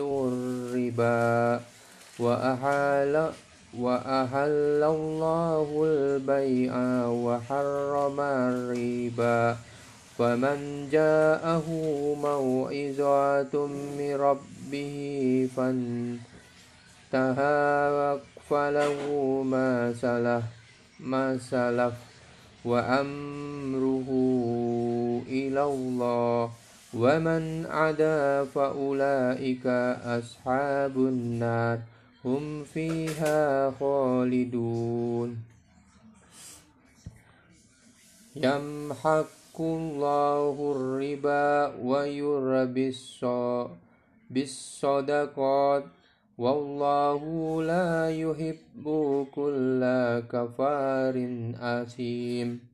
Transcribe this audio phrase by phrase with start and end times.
[0.00, 1.60] الربا
[2.18, 3.30] وأحل
[3.78, 6.72] وأحل الله البيع
[7.06, 9.56] وحرم الربا
[10.18, 11.66] فمن جاءه
[12.22, 13.66] موعظة
[13.98, 14.96] من ربه
[15.56, 16.18] فانتهى
[18.50, 20.44] فله ما سلف
[21.00, 21.94] ما سلف
[22.64, 24.08] وأمره
[25.28, 26.50] إلى الله
[26.96, 29.66] ومن عدا فأولئك
[30.06, 31.78] أصحاب النار
[32.24, 35.38] هم فيها خالدون
[38.36, 42.94] يمحق الله الربا ويربي
[44.30, 45.84] بالصدقات
[46.38, 47.22] والله
[47.62, 48.84] لا يحب
[49.34, 49.80] كل
[50.32, 51.14] كفار
[51.60, 52.73] أثيم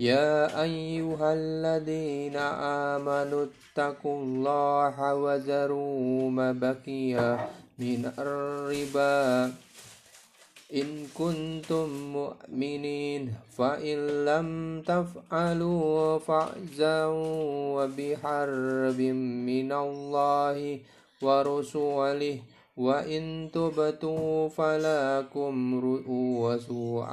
[0.00, 2.36] يا أيها الذين
[2.96, 7.16] آمنوا اتقوا الله وذروا ما بقي
[7.80, 9.52] من الربا.
[10.74, 14.48] إن كنتم مؤمنين فإن لم
[14.82, 19.00] تفعلوا فأذوا بحرب
[19.48, 20.58] من الله
[21.22, 22.36] ورسوله
[22.76, 26.68] وإن تبتوا فلكم رؤوس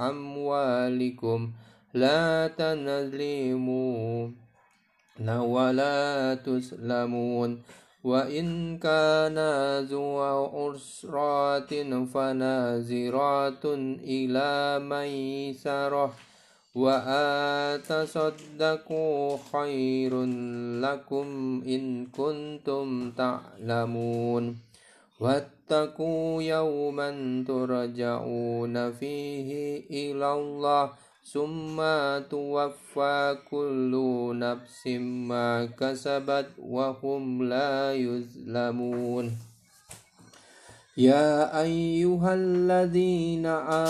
[0.09, 1.39] أموالكم.
[1.93, 4.35] لا تظلمون
[5.29, 7.61] ولا تسلمون.
[8.03, 9.37] وإن كان
[9.79, 10.19] ذو
[10.53, 11.73] عسرات
[12.13, 13.65] فنازرات
[14.03, 16.13] إلى ميسرة
[16.75, 20.23] وآتصدقوا خير
[20.81, 21.27] لكم
[21.67, 24.57] إن كنتم تعلمون.
[25.19, 30.91] واتقوا يوما ترجعون فيه إلى الله
[31.23, 31.77] ثم
[32.29, 33.93] توفى كل
[34.39, 34.87] نفس
[35.27, 39.31] ما كسبت وهم لا يظلمون.
[40.97, 43.45] يا أيها الذين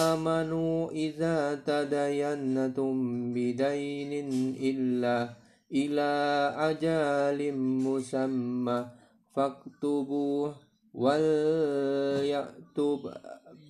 [0.10, 2.96] آمنوا إذا تدينتم
[3.34, 4.14] بدين
[4.56, 5.30] إلا
[5.72, 6.12] إلى
[6.58, 8.86] أجال مسمى
[9.36, 10.56] فاكتبوه
[10.94, 12.34] وليكتب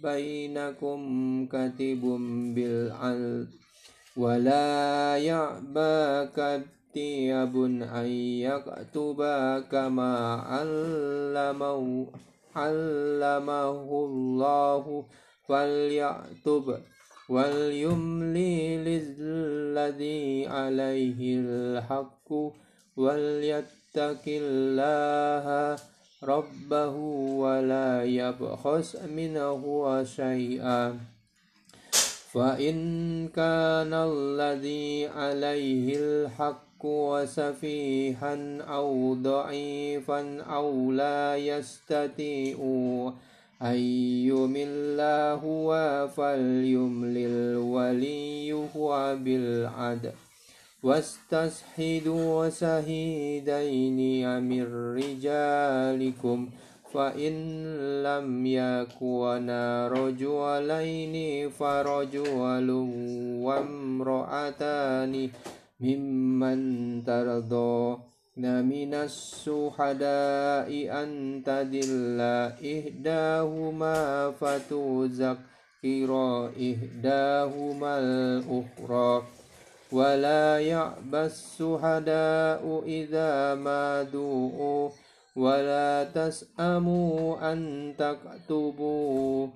[0.03, 0.99] بينكم
[1.51, 2.01] كاتب
[2.55, 3.47] بالعدل
[4.17, 7.53] ولا يأبى كتاب
[7.99, 8.07] أن
[8.47, 9.19] يكتب
[9.71, 10.13] كما
[10.51, 12.07] علمه
[12.55, 15.05] علمه الله
[15.47, 16.65] فليكتب
[17.29, 22.29] وليملي للذي عليه الحق
[22.97, 25.75] وليتق الله
[26.27, 26.95] ربه
[27.43, 30.99] ولا يبخس منه شيئا.
[32.33, 32.75] فإن
[33.27, 42.57] كان الذي عليه الحق وسفيها أو ضعيفا أو لا يستطيع
[43.61, 43.77] أن
[44.27, 45.01] يمل
[45.43, 45.69] هو
[46.15, 48.67] فليملل وليه
[49.23, 50.11] بالعدل.
[50.83, 53.99] واستشهدوا شهيدين
[54.43, 54.63] من
[54.97, 56.49] رجالكم
[56.93, 57.33] فإن
[58.03, 62.69] لم يكونا رجلين فرجل
[63.45, 65.29] وامرأتان
[65.79, 66.59] ممن
[67.03, 68.01] ترضون
[68.43, 70.69] من الشهداء
[71.03, 72.21] أن تدل
[72.73, 76.11] إحداهما فتذكر
[76.49, 79.23] إحداهما الأخرى.
[79.93, 84.89] ولا يأبى الشهداء إذا ما دعوا
[85.35, 89.49] ولا تسأموا أن تكتبوه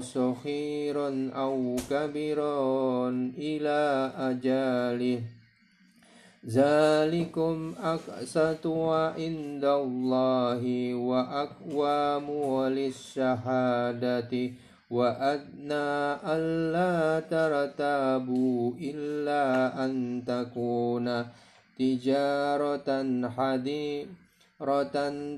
[0.00, 3.08] صغيرا أو كبيرا
[3.38, 5.20] إلى أجاله
[6.46, 12.28] ذلكم أقسط عند الله وأقوام
[12.68, 14.32] للشهادة
[14.90, 15.90] وأدنى
[16.34, 19.44] ألا ترتابوا إلا
[19.84, 21.26] أن تكون
[21.78, 22.88] تجارة
[23.28, 24.94] حديرة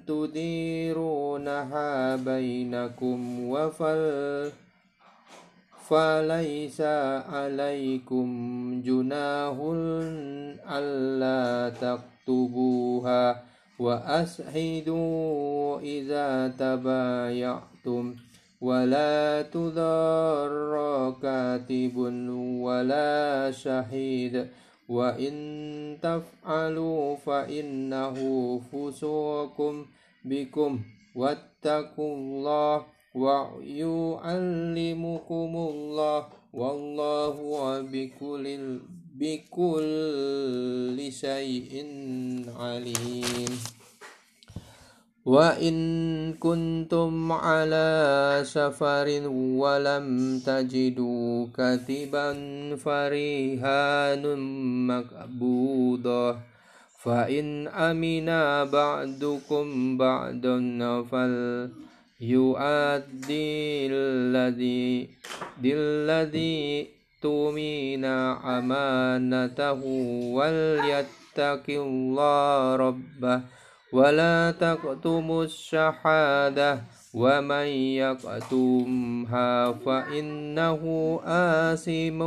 [0.09, 4.51] تديرونها بينكم وفل
[5.89, 6.81] فليس
[7.29, 8.29] عليكم
[8.85, 9.59] جناه
[10.71, 13.43] ألا تكتبوها
[13.79, 18.15] وأشهدوا إذا تبايعتم.
[18.63, 20.63] ولا تضار
[21.23, 21.97] كاتب
[22.63, 24.47] ولا شهيد.
[24.89, 25.35] وإن
[26.03, 28.17] تفعلوا فإنه
[28.73, 29.75] فسوق
[30.25, 30.81] بكم.
[31.15, 34.33] واتقوا الله ويعلمكم
[35.57, 37.37] الله والله
[37.81, 38.79] بكل
[39.15, 41.87] بكل شيء
[42.59, 43.82] عليم.
[45.25, 45.77] وإن
[46.35, 47.89] كنتم على
[48.43, 52.29] سفر ولم تجدوا كاتبا
[52.77, 54.25] فرهان
[54.87, 56.37] مقبوضة
[57.03, 58.27] فإن أمن
[58.71, 60.59] بعدكم بعدا
[61.03, 61.77] فليؤدي
[63.87, 65.09] الذي
[65.65, 66.89] الذي
[67.23, 68.05] تؤمن
[68.59, 69.81] أمانته
[70.35, 73.62] وليتق الله ربه
[73.93, 76.81] ولا تكتموا الشهادة
[77.15, 77.67] ومن
[78.01, 80.83] يكتمها فإنه
[81.25, 82.21] آثم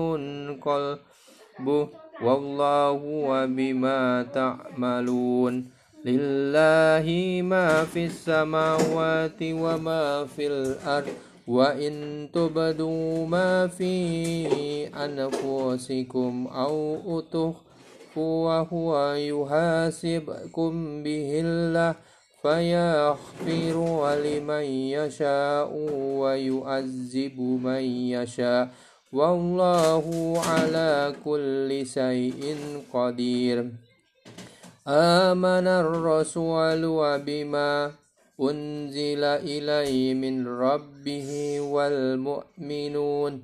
[0.62, 1.88] قلبه
[2.22, 3.02] والله
[3.46, 5.66] بما تعملون
[6.06, 7.08] لله
[7.42, 11.14] ما في السماوات وما في الأرض
[11.48, 11.94] وإن
[12.34, 13.94] تبدوا ما في
[14.88, 17.75] أنفسكم أو أتخفوا
[18.18, 21.96] وهو يحاسبكم به الله
[22.42, 23.78] فيغفر
[24.16, 24.66] لمن
[24.98, 25.70] يشاء
[26.22, 27.84] ويعذب من
[28.16, 28.70] يشاء.
[29.14, 30.06] والله
[30.48, 32.58] على كل شيء
[32.94, 33.72] قدير.
[34.88, 36.84] آمن الرسول
[37.20, 37.92] بما
[38.42, 43.44] أنزل إليه من ربه والمؤمنون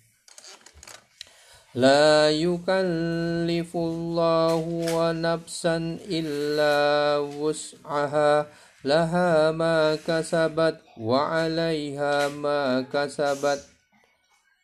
[1.75, 4.65] لا يكلف الله
[5.11, 5.77] نفسا
[6.09, 8.47] إلا وسعها.
[8.85, 13.61] لها ما كسبت وعليها ما كسبت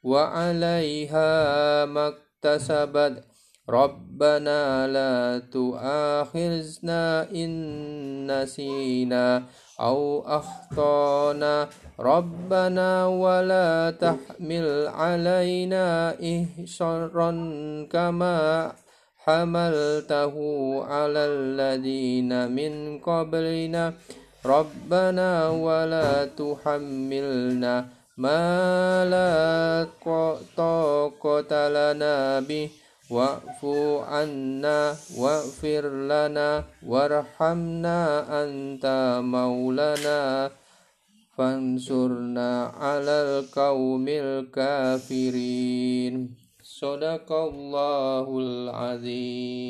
[0.03, 3.26] وعليها ما اكتسبت.
[3.69, 7.51] ربنا لا تؤاخذنا إن
[8.31, 9.43] نسينا
[9.79, 11.67] أو أخطأنا
[11.99, 17.31] ربنا ولا تحمل علينا إحصارا
[17.91, 18.71] كما
[19.17, 20.35] حملته
[20.83, 23.93] على الذين من قبلنا
[24.45, 27.85] ربنا ولا تحملنا
[28.17, 29.87] ما لا
[30.57, 32.69] طاقة لنا به
[33.09, 33.65] واعف
[34.07, 40.51] عنا واغفر لنا وارحمنا أنت مولانا
[41.37, 46.13] فانصرنا على القوم الكافرين.
[46.63, 49.67] صدق الله العظيم.